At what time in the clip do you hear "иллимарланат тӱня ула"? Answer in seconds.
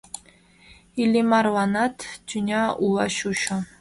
1.01-3.05